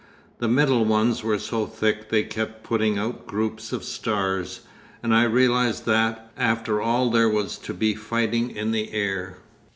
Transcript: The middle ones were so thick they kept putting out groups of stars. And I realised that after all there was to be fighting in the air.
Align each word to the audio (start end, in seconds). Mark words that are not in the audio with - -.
The 0.39 0.47
middle 0.47 0.83
ones 0.83 1.23
were 1.23 1.37
so 1.37 1.67
thick 1.67 2.09
they 2.09 2.23
kept 2.23 2.63
putting 2.63 2.97
out 2.97 3.27
groups 3.27 3.71
of 3.71 3.83
stars. 3.83 4.61
And 5.03 5.13
I 5.13 5.25
realised 5.25 5.85
that 5.85 6.31
after 6.35 6.81
all 6.81 7.11
there 7.11 7.29
was 7.29 7.55
to 7.59 7.73
be 7.75 7.93
fighting 7.93 8.49
in 8.49 8.71
the 8.71 8.93
air. 8.93 9.37